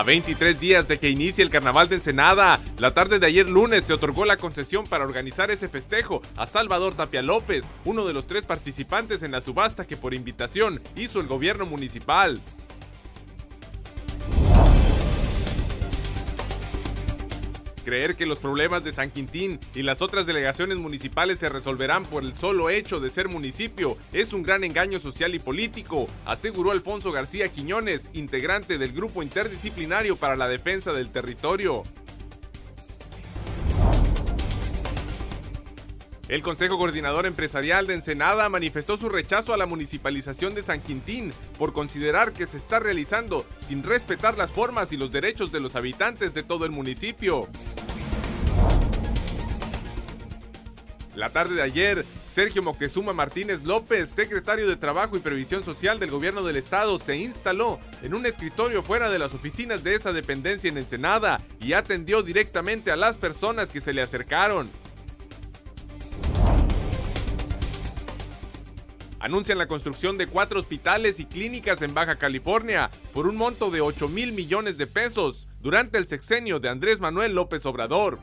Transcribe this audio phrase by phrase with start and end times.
[0.00, 3.84] A 23 días de que inicie el carnaval de Ensenada, la tarde de ayer lunes
[3.84, 8.26] se otorgó la concesión para organizar ese festejo a Salvador Tapia López, uno de los
[8.26, 12.40] tres participantes en la subasta que por invitación hizo el gobierno municipal.
[17.84, 22.22] Creer que los problemas de San Quintín y las otras delegaciones municipales se resolverán por
[22.22, 27.10] el solo hecho de ser municipio es un gran engaño social y político, aseguró Alfonso
[27.10, 31.84] García Quiñones, integrante del Grupo Interdisciplinario para la Defensa del Territorio.
[36.30, 41.32] El Consejo Coordinador Empresarial de Ensenada manifestó su rechazo a la municipalización de San Quintín
[41.58, 45.74] por considerar que se está realizando sin respetar las formas y los derechos de los
[45.74, 47.48] habitantes de todo el municipio.
[51.20, 56.10] La tarde de ayer, Sergio Moquezuma Martínez López, secretario de Trabajo y Previsión Social del
[56.10, 60.70] Gobierno del Estado, se instaló en un escritorio fuera de las oficinas de esa dependencia
[60.70, 64.70] en Ensenada y atendió directamente a las personas que se le acercaron.
[69.22, 73.82] anuncian la construcción de cuatro hospitales y clínicas en Baja California por un monto de
[73.82, 78.18] 8 mil millones de pesos durante el sexenio de Andrés Manuel López Obrador.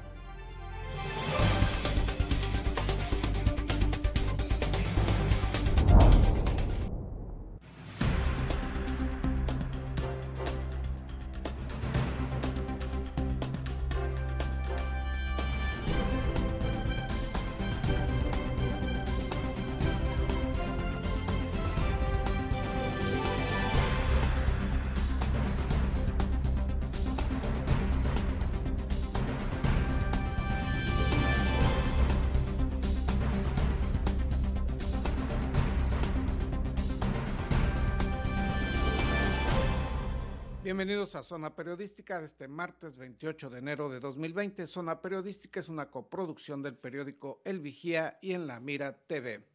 [40.68, 44.68] Bienvenidos a Zona Periodística de este martes 28 de enero de 2020.
[44.68, 49.48] Zona Periodística es una coproducción del periódico El Vigía y en La Mira TV.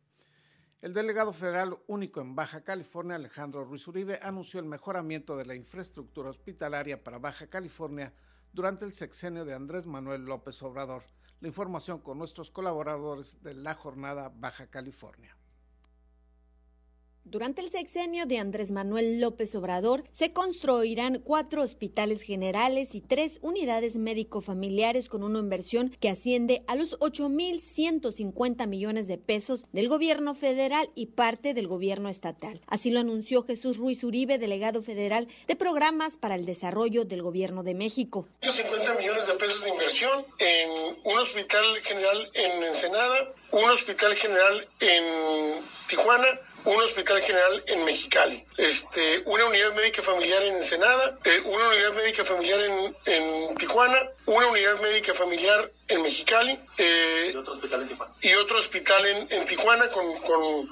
[0.81, 5.55] El delegado federal único en Baja California, Alejandro Ruiz Uribe, anunció el mejoramiento de la
[5.55, 8.15] infraestructura hospitalaria para Baja California
[8.55, 11.03] durante el sexenio de Andrés Manuel López Obrador.
[11.41, 15.37] La información con nuestros colaboradores de la jornada Baja California.
[17.25, 23.39] Durante el sexenio de Andrés Manuel López Obrador se construirán cuatro hospitales generales y tres
[23.43, 30.35] unidades médico-familiares con una inversión que asciende a los 8.150 millones de pesos del gobierno
[30.35, 32.61] federal y parte del gobierno estatal.
[32.67, 37.63] Así lo anunció Jesús Ruiz Uribe, delegado federal de programas para el desarrollo del gobierno
[37.63, 38.27] de México.
[38.43, 40.71] 50 millones de pesos de inversión en
[41.05, 46.27] un hospital general en Ensenada, un hospital general en Tijuana,
[46.65, 51.93] un hospital general en Mexicali, este, una unidad médica familiar en Ensenada, eh, una unidad
[51.95, 57.83] médica familiar en, en, Tijuana, una unidad médica familiar en Mexicali eh, y otro hospital
[57.83, 60.69] en Tijuana, y otro hospital en, en Tijuana con, con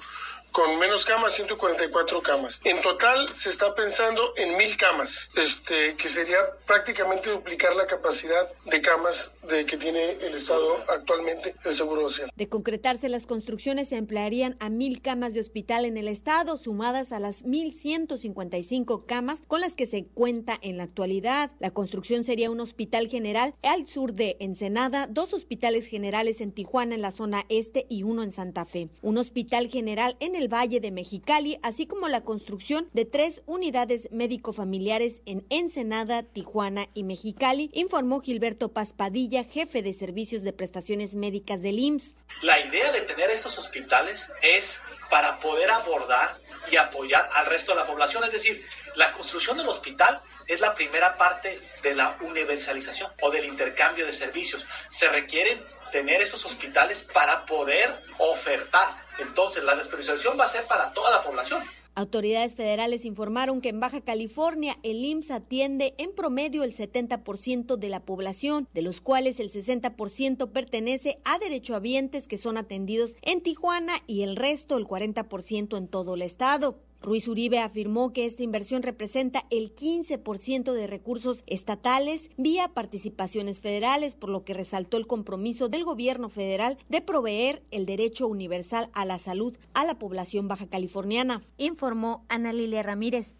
[0.52, 2.60] con menos camas, 144 camas.
[2.64, 8.48] En total se está pensando en mil camas, este, que sería prácticamente duplicar la capacidad
[8.64, 12.30] de camas de que tiene el Estado actualmente el Seguro Social.
[12.36, 17.12] De concretarse las construcciones se emplearían a mil camas de hospital en el Estado, sumadas
[17.12, 21.50] a las 1.155 camas con las que se cuenta en la actualidad.
[21.58, 26.94] La construcción sería un hospital general al sur de Ensenada, dos hospitales generales en Tijuana
[26.94, 28.88] en la zona este y uno en Santa Fe.
[29.02, 33.42] Un hospital general en el el Valle de Mexicali, así como la construcción de tres
[33.46, 40.54] unidades médico-familiares en Ensenada, Tijuana y Mexicali, informó Gilberto Paz Padilla, jefe de servicios de
[40.54, 42.14] prestaciones médicas del IMSS.
[42.42, 44.80] La idea de tener estos hospitales es
[45.10, 46.40] para poder abordar
[46.70, 48.64] y apoyar al resto de la población, es decir,
[48.94, 50.20] la construcción del hospital
[50.52, 54.66] es la primera parte de la universalización o del intercambio de servicios.
[54.90, 55.62] Se requieren
[55.92, 61.22] tener esos hospitales para poder ofertar entonces, la despenalización va a ser para toda la
[61.22, 61.62] población.
[61.96, 67.88] Autoridades federales informaron que en Baja California el IMSS atiende en promedio el 70% de
[67.88, 73.94] la población, de los cuales el 60% pertenece a derechohabientes que son atendidos en Tijuana
[74.06, 76.78] y el resto, el 40% en todo el estado.
[77.02, 84.14] Ruiz Uribe afirmó que esta inversión representa el 15% de recursos estatales vía participaciones federales,
[84.14, 89.06] por lo que resaltó el compromiso del gobierno federal de proveer el derecho universal a
[89.06, 93.34] la salud a la población baja californiana, informó Ana Lilia Ramírez.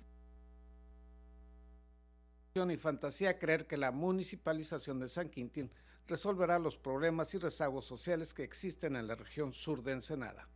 [2.55, 5.71] Y fantasía creer que la municipalización de San Quintín
[6.07, 10.49] resolverá los problemas y rezagos sociales que existen en la región sur de Ensenada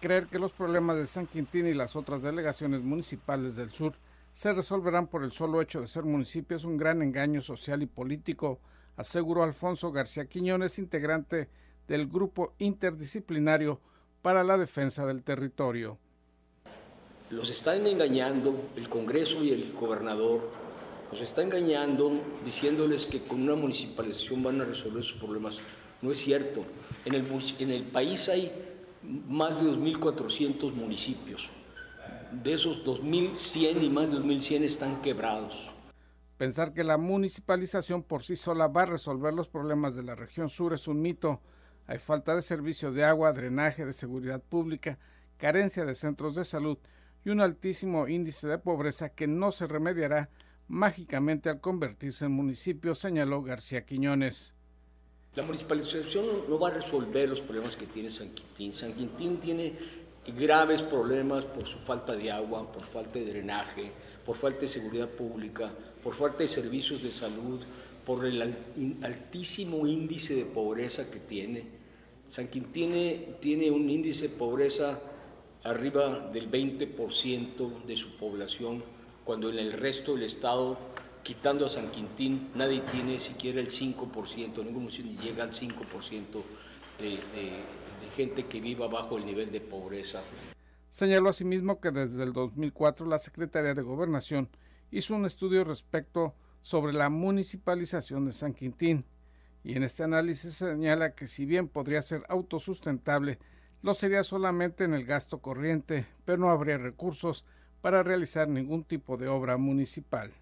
[0.00, 3.94] creer que los problemas de San Quintín y las otras delegaciones municipales del sur
[4.32, 8.60] se resolverán por el solo hecho de ser municipios un gran engaño social y político,
[8.96, 11.48] aseguró Alfonso García Quiñones, integrante
[11.88, 13.80] del grupo interdisciplinario
[14.22, 15.98] para la defensa del territorio.
[17.30, 20.50] Los están engañando el Congreso y el gobernador,
[21.10, 22.12] los está engañando
[22.44, 25.58] diciéndoles que con una municipalización van a resolver sus problemas.
[26.00, 26.64] No es cierto.
[27.04, 27.24] En el,
[27.58, 28.52] en el país hay
[29.02, 31.50] más de 2.400 municipios.
[32.32, 35.72] De esos 2.100 y más de 2.100 están quebrados.
[36.36, 40.48] Pensar que la municipalización por sí sola va a resolver los problemas de la región
[40.48, 41.40] sur es un mito.
[41.86, 44.98] Hay falta de servicio de agua, drenaje, de seguridad pública,
[45.36, 46.78] carencia de centros de salud
[47.24, 50.30] y un altísimo índice de pobreza que no se remediará
[50.68, 54.54] mágicamente al convertirse en municipio, señaló García Quiñones.
[55.34, 58.72] La municipalización no va a resolver los problemas que tiene San Quintín.
[58.72, 59.74] San Quintín tiene
[60.36, 63.92] graves problemas por su falta de agua, por falta de drenaje,
[64.26, 65.72] por falta de seguridad pública,
[66.02, 67.60] por falta de servicios de salud,
[68.04, 68.40] por el
[69.02, 71.64] altísimo índice de pobreza que tiene.
[72.26, 75.00] San Quintín tiene un índice de pobreza
[75.64, 78.82] arriba del 20% de su población,
[79.24, 80.78] cuando en el resto del estado,
[81.22, 86.42] quitando a San Quintín, nadie tiene siquiera el 5%, ningún ni llega al 5%
[86.98, 90.22] de, de gente que viva bajo el nivel de pobreza.
[90.90, 94.48] Señaló asimismo que desde el 2004 la Secretaría de Gobernación
[94.90, 99.04] hizo un estudio respecto sobre la municipalización de San Quintín
[99.62, 103.38] y en este análisis señala que si bien podría ser autosustentable,
[103.82, 107.44] lo sería solamente en el gasto corriente, pero no habría recursos
[107.80, 110.32] para realizar ningún tipo de obra municipal.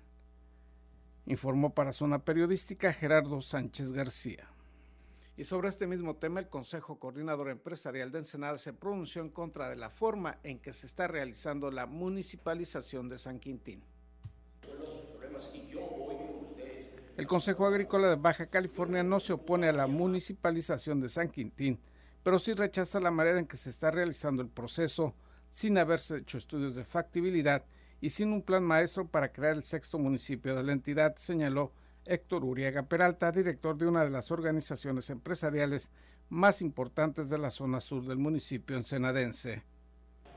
[1.27, 4.49] Informó para Zona Periodística Gerardo Sánchez García.
[5.37, 9.69] Y sobre este mismo tema, el Consejo Coordinador Empresarial de Ensenada se pronunció en contra
[9.69, 13.83] de la forma en que se está realizando la municipalización de San Quintín.
[17.17, 21.81] El Consejo Agrícola de Baja California no se opone a la municipalización de San Quintín,
[22.23, 25.15] pero sí rechaza la manera en que se está realizando el proceso
[25.51, 27.65] sin haberse hecho estudios de factibilidad
[28.07, 31.73] y sin un plan maestro para crear el sexto municipio de la entidad, señaló
[32.05, 35.91] Héctor Uriaga Peralta, director de una de las organizaciones empresariales
[36.29, 39.65] más importantes de la zona sur del municipio ensenadense.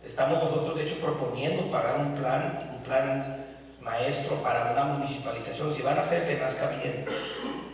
[0.03, 3.45] Estamos nosotros, de hecho, proponiendo pagar un plan, un plan
[3.83, 5.71] maestro para una municipalización.
[5.71, 7.05] Si van a hacer, que nazca bien.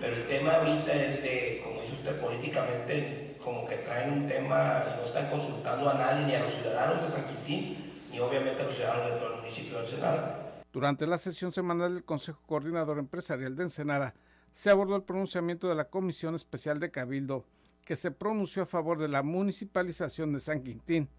[0.01, 4.83] Pero el tema ahorita es de, como dice usted, políticamente como que traen un tema
[4.91, 7.84] y no están consultando a nadie, ni a los ciudadanos de San Quintín,
[8.15, 10.63] ni obviamente los ciudadanos de todo el municipio de Ensenada.
[10.71, 14.15] Durante la sesión semanal del Consejo Coordinador Empresarial de Ensenada,
[14.53, 17.45] se abordó el pronunciamiento de la Comisión Especial de Cabildo,
[17.85, 21.09] que se pronunció a favor de la municipalización de San Quintín,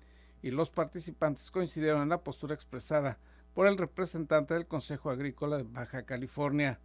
[0.40, 3.18] y los participantes coincidieron en la postura expresada
[3.52, 6.80] por el representante del Consejo Agrícola de Baja California,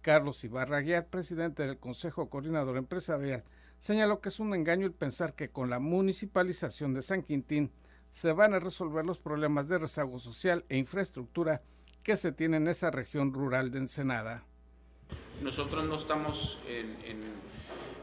[0.00, 3.44] Carlos Ibarra Guiar, presidente del Consejo Coordinador Empresarial,
[3.78, 7.70] señaló que es un engaño el pensar que con la municipalización de San Quintín
[8.12, 11.62] se van a resolver los problemas de rezago social e infraestructura
[12.02, 14.44] que se tienen en esa región rural de Ensenada.
[15.40, 16.96] Nosotros no estamos en,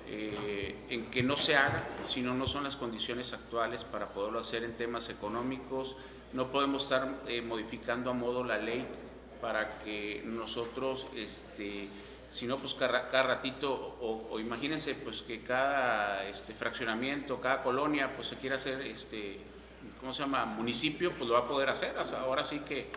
[0.08, 4.76] eh, que no se haga, sino no son las condiciones actuales para poderlo hacer en
[4.76, 5.96] temas económicos.
[6.34, 8.86] No podemos estar eh, modificando a modo la ley
[9.42, 11.88] para que nosotros este,
[12.32, 18.28] si no, pues cada, ratito, o, imagínense pues que cada este, fraccionamiento, cada colonia, pues
[18.28, 19.40] se quiera hacer, este,
[20.00, 21.96] ¿cómo se llama?, municipio, pues lo va a poder hacer.
[21.98, 22.92] ahora sí que...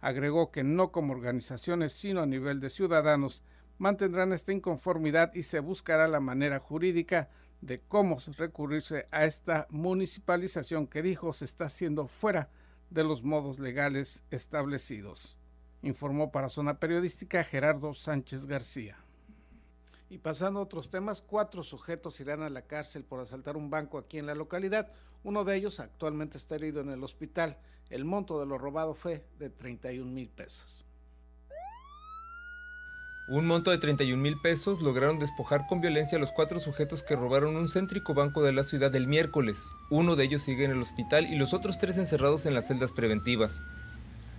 [0.00, 3.42] Agregó que no como organizaciones, sino a nivel de ciudadanos,
[3.78, 7.28] mantendrán esta inconformidad y se buscará la manera jurídica
[7.60, 12.50] de cómo recurrirse a esta municipalización que dijo se está haciendo fuera
[12.90, 15.38] de los modos legales establecidos
[15.82, 18.96] informó para Zona Periodística Gerardo Sánchez García.
[20.12, 23.96] Y pasando a otros temas, cuatro sujetos irán a la cárcel por asaltar un banco
[23.96, 24.92] aquí en la localidad.
[25.24, 27.56] Uno de ellos actualmente está herido en el hospital.
[27.88, 30.84] El monto de lo robado fue de 31 mil pesos.
[33.30, 37.16] Un monto de 31 mil pesos lograron despojar con violencia a los cuatro sujetos que
[37.16, 39.70] robaron un céntrico banco de la ciudad el miércoles.
[39.88, 42.92] Uno de ellos sigue en el hospital y los otros tres encerrados en las celdas
[42.92, 43.62] preventivas.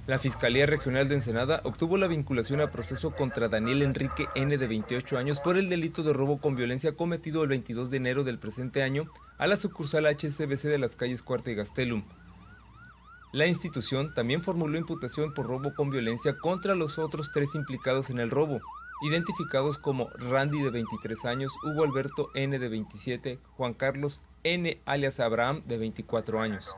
[0.05, 4.57] La Fiscalía Regional de Ensenada obtuvo la vinculación a proceso contra Daniel Enrique N.
[4.57, 8.25] de 28 años por el delito de robo con violencia cometido el 22 de enero
[8.25, 12.03] del presente año a la sucursal HSBC de las calles Cuarta y Gastelum.
[13.31, 18.19] La institución también formuló imputación por robo con violencia contra los otros tres implicados en
[18.19, 18.59] el robo,
[19.07, 22.59] identificados como Randy de 23 años, Hugo Alberto N.
[22.59, 24.81] de 27, Juan Carlos N.
[24.83, 26.75] alias Abraham de 24 años.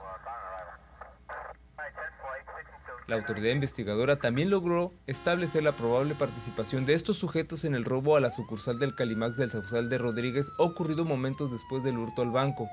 [3.08, 8.16] La autoridad investigadora también logró establecer la probable participación de estos sujetos en el robo
[8.16, 12.32] a la sucursal del Calimax del Sausal de Rodríguez ocurrido momentos después del hurto al
[12.32, 12.68] banco.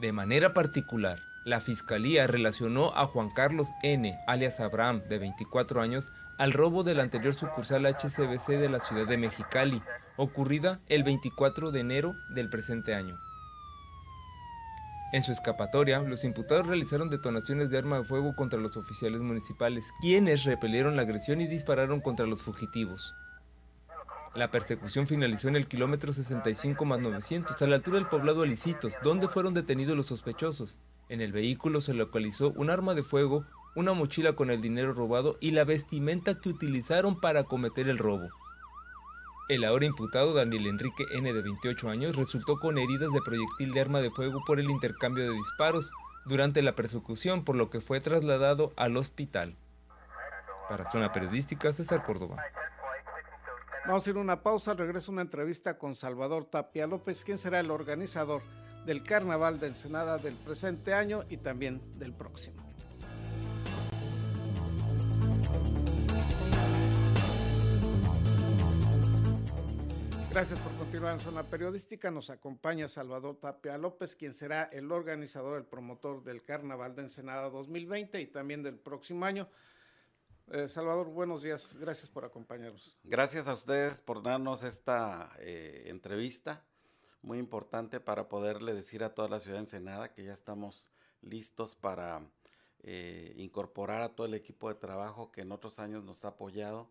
[0.00, 6.10] De manera particular, la fiscalía relacionó a Juan Carlos N., alias Abraham, de 24 años,
[6.36, 9.80] al robo de la anterior sucursal HCBC de la ciudad de Mexicali,
[10.16, 13.16] ocurrida el 24 de enero del presente año.
[15.10, 19.90] En su escapatoria, los imputados realizaron detonaciones de arma de fuego contra los oficiales municipales,
[20.02, 23.14] quienes repelieron la agresión y dispararon contra los fugitivos.
[24.34, 28.92] La persecución finalizó en el kilómetro 65 más 900, a la altura del poblado Alicitos,
[29.02, 30.78] donde fueron detenidos los sospechosos.
[31.08, 33.46] En el vehículo se localizó un arma de fuego,
[33.76, 38.28] una mochila con el dinero robado y la vestimenta que utilizaron para cometer el robo.
[39.48, 41.32] El ahora imputado Daniel Enrique N.
[41.32, 45.24] de 28 años resultó con heridas de proyectil de arma de fuego por el intercambio
[45.24, 45.90] de disparos
[46.26, 49.56] durante la persecución, por lo que fue trasladado al hospital.
[50.68, 52.36] Para Zona Periodística, César Córdoba.
[53.86, 57.58] Vamos a ir a una pausa, regreso una entrevista con Salvador Tapia López, quien será
[57.58, 58.42] el organizador
[58.84, 62.67] del Carnaval de Ensenada del presente año y también del próximo.
[70.38, 72.12] Gracias por continuar en Zona Periodística.
[72.12, 77.50] Nos acompaña Salvador Tapia López, quien será el organizador, el promotor del Carnaval de Ensenada
[77.50, 79.48] 2020 y también del próximo año.
[80.52, 81.74] Eh, Salvador, buenos días.
[81.80, 82.96] Gracias por acompañarnos.
[83.02, 86.64] Gracias a ustedes por darnos esta eh, entrevista
[87.20, 91.74] muy importante para poderle decir a toda la ciudad de Ensenada que ya estamos listos
[91.74, 92.22] para
[92.84, 96.88] eh, incorporar a todo el equipo de trabajo que en otros años nos ha apoyado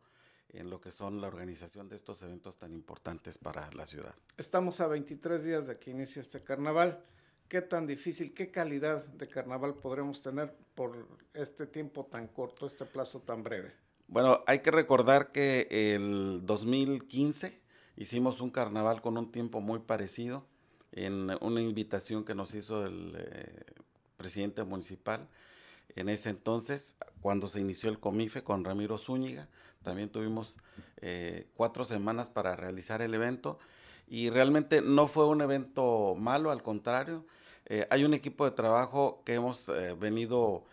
[0.53, 4.15] en lo que son la organización de estos eventos tan importantes para la ciudad.
[4.37, 7.03] Estamos a 23 días de que inicie este carnaval.
[7.47, 12.85] ¿Qué tan difícil, qué calidad de carnaval podremos tener por este tiempo tan corto, este
[12.85, 13.73] plazo tan breve?
[14.07, 17.61] Bueno, hay que recordar que el 2015
[17.97, 20.45] hicimos un carnaval con un tiempo muy parecido
[20.91, 23.65] en una invitación que nos hizo el eh,
[24.17, 25.27] presidente municipal
[25.95, 29.47] en ese entonces, cuando se inició el COMIFE con Ramiro Zúñiga,
[29.83, 30.57] también tuvimos
[30.97, 33.57] eh, cuatro semanas para realizar el evento
[34.07, 37.25] y realmente no fue un evento malo, al contrario.
[37.65, 40.65] Eh, hay un equipo de trabajo que hemos eh, venido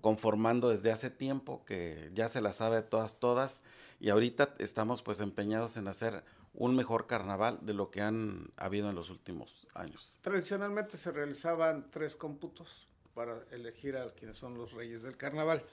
[0.00, 3.62] conformando desde hace tiempo, que ya se la sabe todas, todas,
[4.00, 8.90] y ahorita estamos pues empeñados en hacer un mejor carnaval de lo que han habido
[8.90, 10.18] en los últimos años.
[10.22, 12.88] Tradicionalmente se realizaban tres cómputos
[13.18, 15.64] para elegir a quienes son los reyes del carnaval.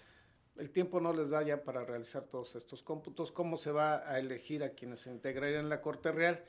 [0.57, 3.31] El tiempo no les da ya para realizar todos estos cómputos.
[3.31, 6.43] ¿Cómo se va a elegir a quienes se integrarían en la Corte Real?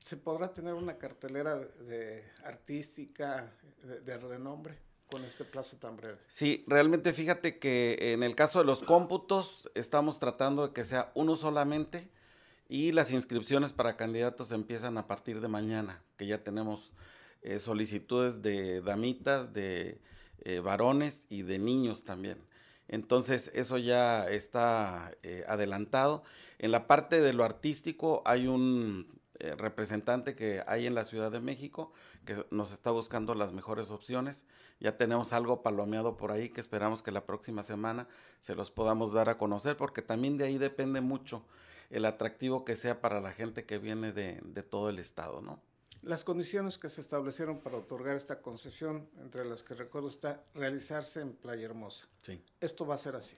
[0.00, 3.52] ¿Se podrá tener una cartelera de, artística
[3.82, 4.78] de, renombre?
[5.10, 6.18] con este plazo tan breve.
[6.26, 11.12] Sí, realmente fíjate que en el caso de los cómputos estamos tratando de que sea
[11.14, 12.10] uno solamente
[12.68, 16.94] y las inscripciones para candidatos empiezan a partir de mañana, que ya tenemos
[17.44, 20.00] eh, solicitudes de damitas, de
[20.44, 22.38] eh, varones y de niños también.
[22.88, 26.24] Entonces eso ya está eh, adelantado.
[26.58, 29.22] En la parte de lo artístico hay un
[29.58, 31.92] representante que hay en la Ciudad de México
[32.24, 34.46] que nos está buscando las mejores opciones.
[34.80, 38.08] Ya tenemos algo palomeado por ahí que esperamos que la próxima semana
[38.40, 41.44] se los podamos dar a conocer porque también de ahí depende mucho
[41.90, 45.60] el atractivo que sea para la gente que viene de, de todo el estado, ¿no?
[46.04, 51.22] Las condiciones que se establecieron para otorgar esta concesión, entre las que recuerdo está realizarse
[51.22, 52.06] en Playa Hermosa.
[52.18, 52.42] Sí.
[52.60, 53.36] Esto va a ser así.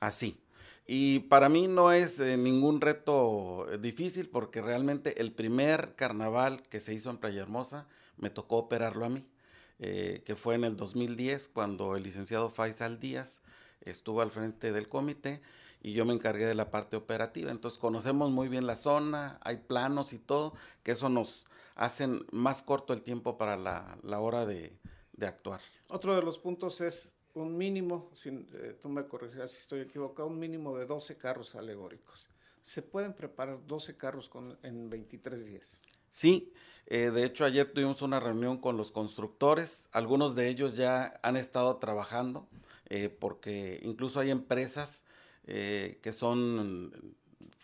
[0.00, 0.40] Así.
[0.84, 6.62] Y para mí no es eh, ningún reto eh, difícil porque realmente el primer carnaval
[6.62, 9.30] que se hizo en Playa Hermosa me tocó operarlo a mí,
[9.78, 13.42] eh, que fue en el 2010 cuando el licenciado Faisal Díaz
[13.82, 15.40] estuvo al frente del comité
[15.80, 17.52] y yo me encargué de la parte operativa.
[17.52, 21.47] Entonces conocemos muy bien la zona, hay planos y todo, que eso nos
[21.78, 24.76] hacen más corto el tiempo para la, hora de,
[25.22, 25.60] actuar.
[25.88, 30.28] Otro de los puntos es un mínimo, si eh, tú me corregirás si estoy equivocado,
[30.28, 32.30] un mínimo de 12 carros alegóricos.
[32.60, 35.82] ¿Se pueden preparar 12 carros con, en 23 días?
[36.10, 36.52] Sí,
[36.86, 41.36] eh, de hecho ayer tuvimos una reunión con los constructores, algunos de ellos ya han
[41.36, 42.48] estado trabajando,
[42.86, 45.04] eh, porque incluso hay empresas
[45.46, 46.92] que son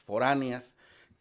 [0.06, 0.74] foráneas,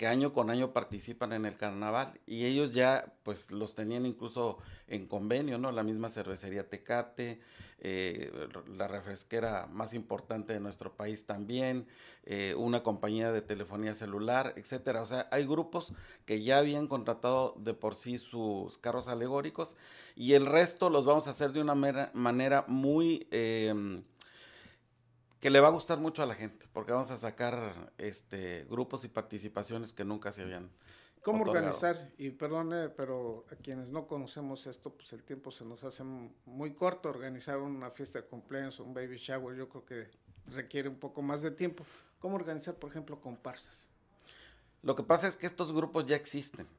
[0.07, 4.57] año con año participan en el carnaval y ellos ya pues los tenían incluso
[4.87, 5.71] en convenio, ¿no?
[5.71, 7.39] La misma cervecería Tecate,
[7.79, 8.31] eh,
[8.77, 11.87] la refresquera más importante de nuestro país también,
[12.23, 15.01] eh, una compañía de telefonía celular, etcétera.
[15.01, 15.93] O sea, hay grupos
[16.25, 19.75] que ya habían contratado de por sí sus carros alegóricos
[20.15, 23.27] y el resto los vamos a hacer de una manera muy...
[23.31, 24.01] Eh,
[25.43, 29.03] que le va a gustar mucho a la gente, porque vamos a sacar este, grupos
[29.03, 30.71] y participaciones que nunca se habían.
[31.21, 32.13] ¿Cómo organizar?
[32.17, 36.05] Y perdone, pero a quienes no conocemos esto, pues el tiempo se nos hace
[36.45, 37.09] muy corto.
[37.09, 40.07] Organizar una fiesta de cumpleaños, un baby shower, yo creo que
[40.45, 41.83] requiere un poco más de tiempo.
[42.19, 43.89] ¿Cómo organizar, por ejemplo, comparsas?
[44.81, 46.69] Lo que pasa es que estos grupos ya existen,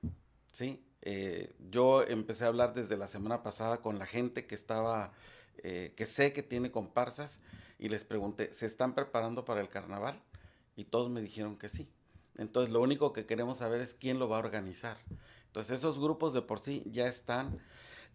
[0.53, 0.83] ¿sí?
[1.03, 5.13] Eh, yo empecé a hablar desde la semana pasada con la gente que estaba,
[5.59, 7.43] eh, que sé que tiene comparsas
[7.79, 10.21] y les pregunté, ¿se están preparando para el carnaval?
[10.77, 11.89] Y todos me dijeron que sí.
[12.37, 14.99] Entonces lo único que queremos saber es quién lo va a organizar.
[15.47, 17.61] Entonces esos grupos de por sí ya están.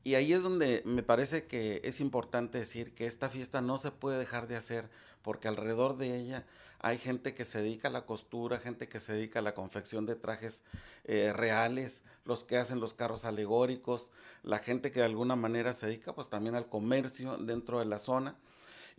[0.03, 3.91] Y ahí es donde me parece que es importante decir que esta fiesta no se
[3.91, 4.89] puede dejar de hacer
[5.21, 6.45] porque alrededor de ella
[6.79, 10.05] hay gente que se dedica a la costura, gente que se dedica a la confección
[10.05, 10.63] de trajes
[11.03, 14.11] eh, reales, los que hacen los carros alegóricos,
[14.43, 17.99] la gente que de alguna manera se dedica pues también al comercio dentro de la
[17.99, 18.37] zona.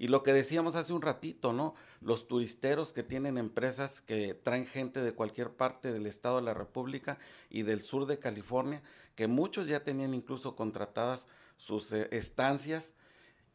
[0.00, 1.74] Y lo que decíamos hace un ratito, ¿no?
[2.00, 6.54] Los turisteros que tienen empresas que traen gente de cualquier parte del estado de la
[6.54, 7.18] República
[7.50, 8.82] y del sur de California,
[9.14, 11.26] que muchos ya tenían incluso contratadas
[11.58, 12.94] sus eh, estancias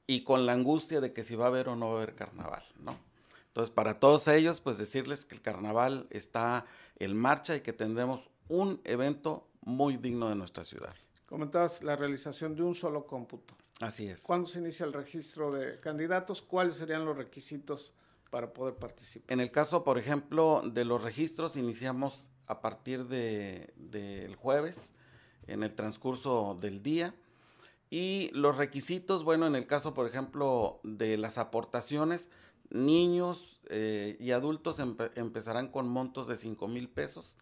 [0.06, 2.14] y con la angustia de que si va a haber o no va a haber
[2.14, 2.96] carnaval, ¿no?
[3.48, 6.66] Entonces, para todos ellos, pues decirles que el carnaval está
[7.00, 10.94] en marcha y que tendremos un evento muy digno de nuestra ciudad.
[11.26, 13.56] Comentabas la realización de un solo cómputo.
[13.82, 14.24] Así es.
[14.24, 16.42] ¿Cuándo se inicia el registro de candidatos?
[16.42, 17.92] ¿Cuáles serían los requisitos
[18.30, 19.32] para poder participar?
[19.32, 24.92] En el caso, por ejemplo, de los registros, iniciamos a partir del de, jueves,
[25.48, 27.14] en el transcurso del día.
[27.90, 32.30] Y los requisitos, bueno, en el caso, por ejemplo, de las aportaciones,
[32.70, 37.38] niños eh, y adultos empezarán con montos de 5 mil pesos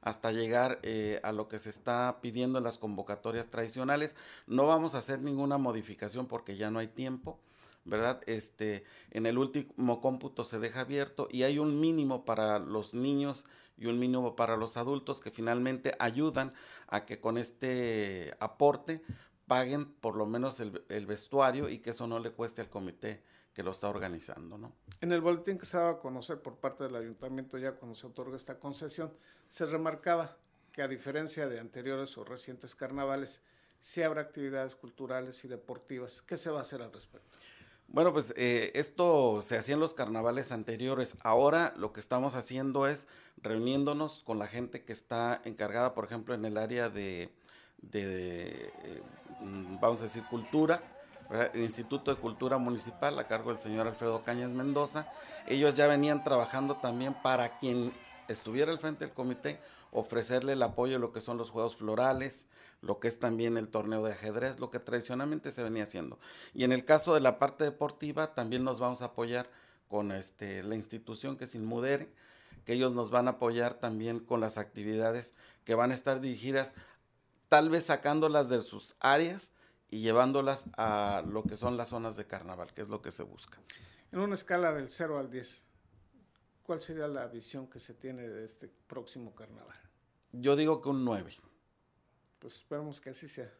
[0.00, 4.16] hasta llegar eh, a lo que se está pidiendo en las convocatorias tradicionales.
[4.46, 7.38] No vamos a hacer ninguna modificación porque ya no hay tiempo.
[7.84, 8.20] ¿verdad?
[8.26, 13.46] Este, en el último cómputo se deja abierto y hay un mínimo para los niños
[13.78, 16.50] y un mínimo para los adultos que finalmente ayudan
[16.88, 19.02] a que con este aporte
[19.46, 23.22] paguen por lo menos el, el vestuario y que eso no le cueste al comité
[23.58, 24.72] que lo está organizando, ¿no?
[25.00, 28.06] En el boletín que se daba a conocer por parte del ayuntamiento ya cuando se
[28.06, 29.12] otorga esta concesión,
[29.48, 30.36] se remarcaba
[30.70, 33.42] que a diferencia de anteriores o recientes carnavales,
[33.80, 36.22] sí habrá actividades culturales y deportivas.
[36.22, 37.36] ¿Qué se va a hacer al respecto?
[37.88, 41.16] Bueno, pues eh, esto se hacía en los carnavales anteriores.
[41.24, 46.32] Ahora lo que estamos haciendo es reuniéndonos con la gente que está encargada, por ejemplo,
[46.32, 47.32] en el área de,
[47.92, 49.02] eh,
[49.40, 50.80] mm, vamos a decir, cultura,
[51.30, 55.10] el Instituto de Cultura Municipal a cargo del señor Alfredo Cañas Mendoza.
[55.46, 57.92] Ellos ya venían trabajando también para quien
[58.28, 59.60] estuviera al frente del comité,
[59.90, 62.46] ofrecerle el apoyo a lo que son los juegos florales,
[62.82, 66.18] lo que es también el torneo de ajedrez, lo que tradicionalmente se venía haciendo.
[66.54, 69.50] Y en el caso de la parte deportiva, también nos vamos a apoyar
[69.88, 72.12] con este, la institución que es Inmudere,
[72.64, 75.32] que ellos nos van a apoyar también con las actividades
[75.64, 76.74] que van a estar dirigidas,
[77.48, 79.52] tal vez sacándolas de sus áreas,
[79.90, 83.22] y llevándolas a lo que son las zonas de carnaval, que es lo que se
[83.22, 83.58] busca.
[84.12, 85.64] En una escala del 0 al 10,
[86.62, 89.76] ¿cuál sería la visión que se tiene de este próximo carnaval?
[90.32, 91.32] Yo digo que un 9.
[92.38, 93.52] Pues esperemos que así sea.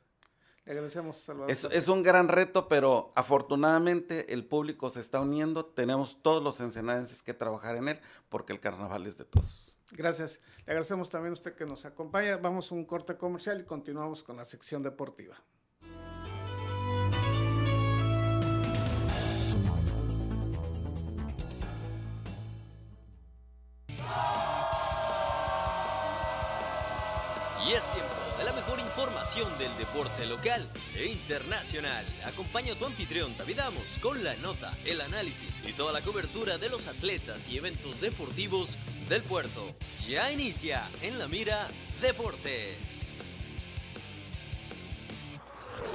[0.64, 1.50] Le agradecemos, Salvador.
[1.50, 5.64] Es, es, un gran reto, pero afortunadamente el público se está uniendo.
[5.64, 9.78] Tenemos todos los ensenadenses que trabajar en él, porque el carnaval es de todos.
[9.92, 10.42] Gracias.
[10.66, 12.36] Le agradecemos también a usted que nos acompaña.
[12.36, 15.36] Vamos a un corte comercial y continuamos con la sección deportiva.
[29.38, 32.04] Del deporte local e internacional.
[32.24, 36.58] Acompaña a tu anfitrión David Amos con la nota, el análisis y toda la cobertura
[36.58, 39.76] de los atletas y eventos deportivos del puerto.
[40.08, 41.68] Ya inicia en la mira
[42.02, 42.78] Deportes.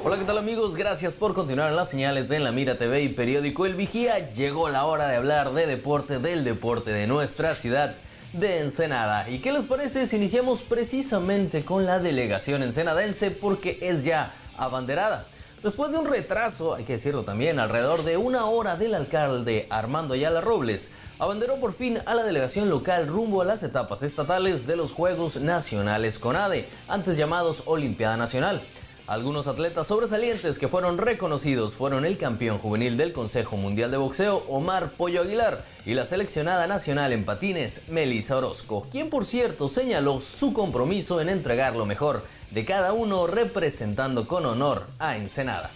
[0.05, 0.77] Hola, ¿qué tal amigos?
[0.77, 4.31] Gracias por continuar en las señales de En la Mira TV y periódico El Vigía.
[4.31, 7.97] Llegó la hora de hablar de deporte, del deporte de nuestra ciudad
[8.33, 9.29] de Ensenada.
[9.29, 15.25] ¿Y qué les parece si iniciamos precisamente con la delegación ensenadense porque es ya abanderada?
[15.61, 20.13] Después de un retraso, hay que decirlo también, alrededor de una hora del alcalde Armando
[20.13, 24.75] Ayala Robles, abanderó por fin a la delegación local rumbo a las etapas estatales de
[24.75, 28.61] los Juegos Nacionales CONADE, antes llamados Olimpiada Nacional.
[29.05, 34.45] Algunos atletas sobresalientes que fueron reconocidos fueron el campeón juvenil del Consejo Mundial de Boxeo,
[34.47, 40.21] Omar Pollo Aguilar, y la seleccionada nacional en patines, Melissa Orozco, quien por cierto señaló
[40.21, 45.71] su compromiso en entregar lo mejor de cada uno representando con honor a Ensenada.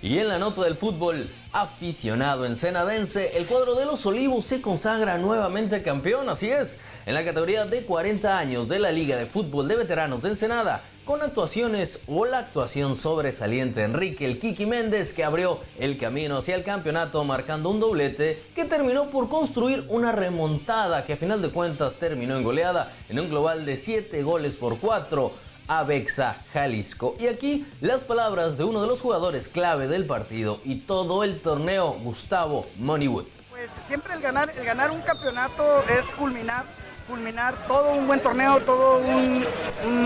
[0.00, 5.18] Y en la nota del fútbol aficionado ensenadense, el cuadro de los Olivos se consagra
[5.18, 9.66] nuevamente campeón, así es, en la categoría de 40 años de la Liga de Fútbol
[9.66, 15.24] de Veteranos de Ensenada, con actuaciones o la actuación sobresaliente Enrique el Kiki Méndez que
[15.24, 21.06] abrió el camino hacia el campeonato marcando un doblete que terminó por construir una remontada
[21.06, 24.80] que a final de cuentas terminó en goleada en un global de 7 goles por
[24.80, 25.32] 4
[25.66, 27.16] Abexa, Jalisco.
[27.18, 31.40] Y aquí las palabras de uno de los jugadores clave del partido y todo el
[31.40, 33.24] torneo, Gustavo Moneywood.
[33.48, 36.66] Pues siempre el ganar, el ganar un campeonato es culminar
[37.08, 39.44] culminar todo un buen torneo, todo un,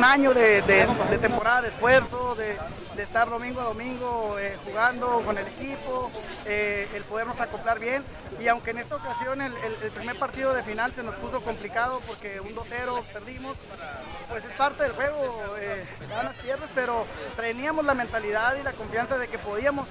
[0.04, 0.62] año de,
[1.20, 2.56] temporada de esfuerzo, de,
[3.02, 6.10] estar domingo a domingo eh, jugando con el equipo,
[6.46, 8.04] eh, el podernos acoplar bien.
[8.38, 9.52] Y aunque en esta ocasión el,
[9.92, 13.56] primer partido de final se nos puso complicado porque un 2-0 perdimos,
[14.28, 19.18] pues es parte del juego, eh, ganas, pierdes, pero teníamos la mentalidad y la confianza
[19.18, 19.88] de que podíamos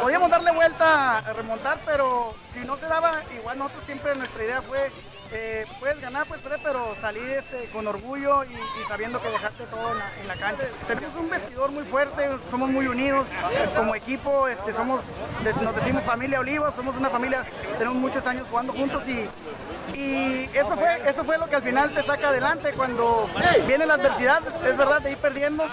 [0.00, 4.62] podíamos darle vuelta a remontar, pero si no se daba, igual nosotros siempre nuestra idea
[4.62, 4.90] fue
[5.32, 10.28] eh, puedes ganar, pues pero salir este, con orgullo y, sabiendo que dejaste todo en
[10.28, 10.66] la, cancha.
[10.86, 13.26] Tenemos un vestidor muy fuerte, somos muy unidos
[13.76, 15.00] como equipo, este, somos,
[15.62, 17.44] nos decimos familia Olivos, somos una familia,
[17.78, 19.28] tenemos muchos años jugando juntos y,
[19.96, 23.28] y eso fue, eso fue lo que al final te saca adelante cuando
[23.66, 25.64] viene la adversidad, es verdad, de ir perdiendo,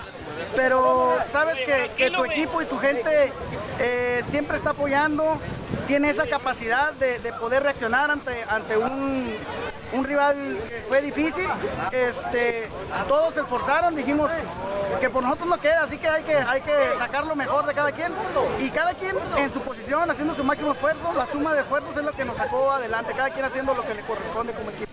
[0.55, 3.31] pero sabes que, tu equipo y tu gente
[3.79, 5.39] eh, siempre está apoyando,
[5.87, 11.47] tiene esa capacidad de, poder reaccionar ante, un, rival que fue difícil.
[11.91, 12.69] Este,
[13.07, 14.31] todos se esforzaron, dijimos
[14.99, 17.73] que por nosotros no queda, así que hay que, hay que sacar lo mejor de
[17.73, 18.11] cada quien.
[18.59, 22.03] Y cada quien en su posición, haciendo su máximo esfuerzo, la suma de esfuerzos es
[22.03, 24.91] lo que nos sacó adelante, cada quien haciendo lo que le corresponde como equipo.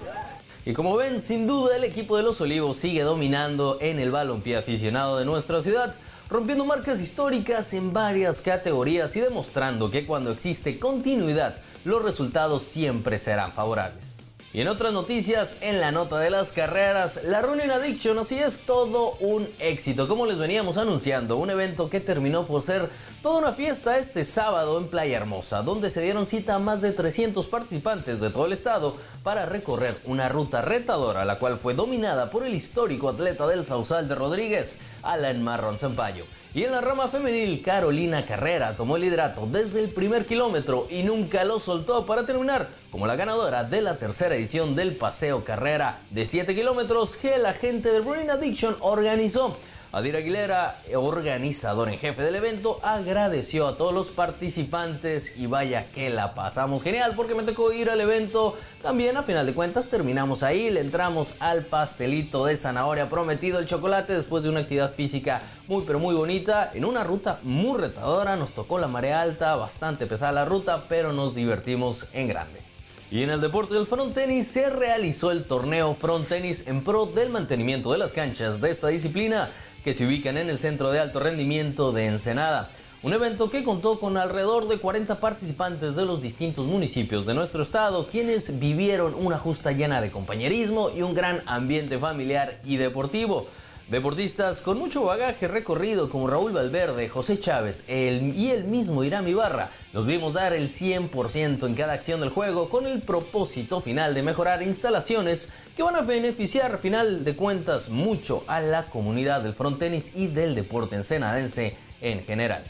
[0.65, 4.57] Y como ven, sin duda el equipo de los Olivos sigue dominando en el balompié
[4.57, 5.95] aficionado de nuestra ciudad
[6.29, 13.19] rompiendo marcas históricas en varias categorías y demostrando que cuando existe continuidad, los resultados siempre
[13.19, 14.18] serán favorables.
[14.55, 18.61] Y en otras noticias, en la nota de las carreras, la Running Addiction así es
[18.61, 20.09] todo un éxito.
[20.09, 22.89] Como les veníamos anunciando, un evento que terminó por ser
[23.21, 26.93] toda una fiesta este sábado en Playa Hermosa, donde se dieron cita a más de
[26.93, 32.31] 300 participantes de todo el estado para recorrer una ruta retadora, la cual fue dominada
[32.31, 36.25] por el histórico atleta del Sausal de Rodríguez, Alan Marron Sampaio.
[36.55, 41.03] Y en la rama femenil, Carolina Carrera tomó el liderato desde el primer kilómetro y
[41.03, 46.01] nunca lo soltó para terminar como la ganadora de la tercera edición del Paseo Carrera
[46.11, 49.59] de 7 kilómetros que la gente de Running Addiction organizó.
[49.91, 56.11] Adir Aguilera, organizador en jefe del evento, agradeció a todos los participantes y vaya que
[56.11, 58.55] la pasamos genial porque me tocó ir al evento.
[58.83, 63.65] También a final de cuentas terminamos ahí, le entramos al pastelito de zanahoria prometido el
[63.65, 68.37] chocolate después de una actividad física muy pero muy bonita en una ruta muy retadora.
[68.37, 72.69] Nos tocó la marea alta, bastante pesada la ruta, pero nos divertimos en grande.
[73.11, 77.07] Y en el deporte del front tenis se realizó el torneo front tenis en pro
[77.07, 79.49] del mantenimiento de las canchas de esta disciplina
[79.85, 82.71] que se ubican en el Centro de Alto Rendimiento de Ensenada.
[83.01, 87.63] Un evento que contó con alrededor de 40 participantes de los distintos municipios de nuestro
[87.63, 93.47] estado, quienes vivieron una justa llena de compañerismo y un gran ambiente familiar y deportivo.
[93.89, 99.71] Deportistas con mucho bagaje recorrido como Raúl Valverde, José Chávez y el mismo Irán Ibarra,
[99.95, 104.23] los vimos dar el 100% en cada acción del juego con el propósito final de
[104.23, 110.11] mejorar instalaciones que van a beneficiar final de cuentas mucho a la comunidad del frontenis
[110.17, 112.65] y del deporte ensenadense en general.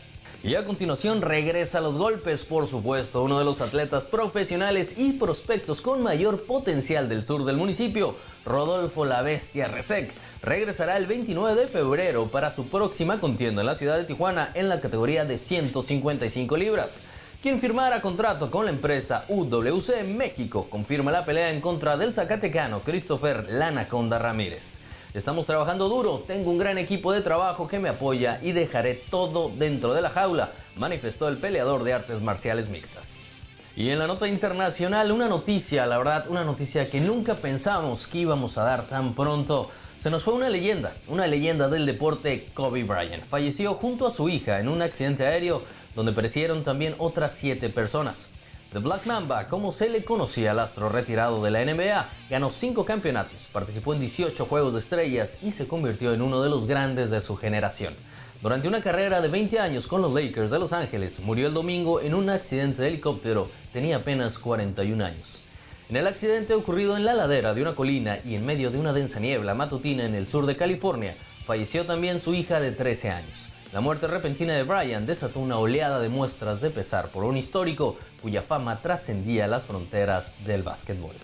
[0.44, 5.14] Y a continuación regresa a los golpes, por supuesto, uno de los atletas profesionales y
[5.14, 11.62] prospectos con mayor potencial del sur del municipio, Rodolfo La Bestia Resec, regresará el 29
[11.62, 15.38] de febrero para su próxima contienda en la ciudad de Tijuana en la categoría de
[15.38, 17.04] 155 libras.
[17.40, 22.80] Quien firmará contrato con la empresa UWC México confirma la pelea en contra del zacatecano
[22.80, 24.80] Christopher Lanaconda Ramírez.
[25.14, 29.52] Estamos trabajando duro, tengo un gran equipo de trabajo que me apoya y dejaré todo
[29.56, 33.42] dentro de la jaula, manifestó el peleador de artes marciales mixtas.
[33.76, 38.18] Y en la nota internacional, una noticia, la verdad, una noticia que nunca pensamos que
[38.18, 39.70] íbamos a dar tan pronto.
[40.00, 43.24] Se nos fue una leyenda, una leyenda del deporte, Kobe Bryant.
[43.24, 45.62] Falleció junto a su hija en un accidente aéreo
[45.94, 48.30] donde perecieron también otras siete personas.
[48.72, 52.84] The Black Mamba, como se le conocía al astro retirado de la NBA, ganó 5
[52.84, 57.10] campeonatos, participó en 18 Juegos de Estrellas y se convirtió en uno de los grandes
[57.10, 57.94] de su generación.
[58.42, 62.02] Durante una carrera de 20 años con los Lakers de Los Ángeles, murió el domingo
[62.02, 65.40] en un accidente de helicóptero, tenía apenas 41 años.
[65.88, 68.92] En el accidente ocurrido en la ladera de una colina y en medio de una
[68.92, 73.48] densa niebla matutina en el sur de California, falleció también su hija de 13 años.
[73.70, 77.98] La muerte repentina de Brian desató una oleada de muestras de pesar por un histórico
[78.22, 81.14] cuya fama trascendía las fronteras del básquetbol.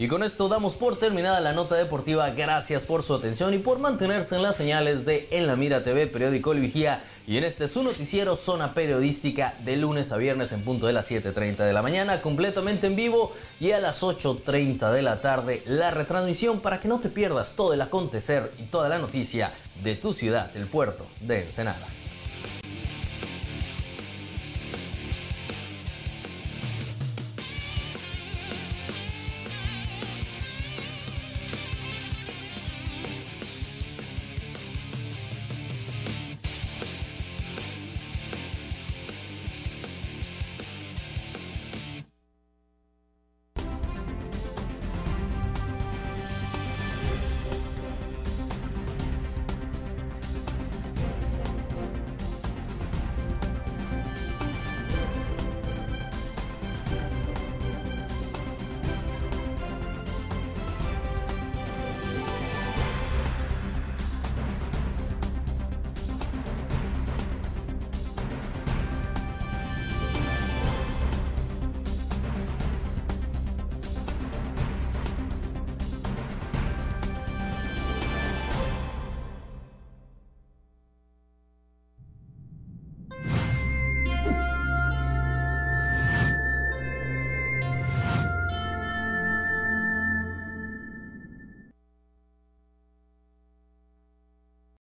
[0.00, 2.30] Y con esto damos por terminada la nota deportiva.
[2.30, 6.06] Gracias por su atención y por mantenerse en las señales de En la Mira TV,
[6.06, 7.04] periódico El Vigía.
[7.26, 11.10] Y en este su noticiero Zona Periodística de lunes a viernes en punto de las
[11.10, 13.34] 7.30 de la mañana, completamente en vivo.
[13.60, 17.74] Y a las 8.30 de la tarde la retransmisión para que no te pierdas todo
[17.74, 19.52] el acontecer y toda la noticia
[19.84, 21.99] de tu ciudad, el puerto de Ensenada.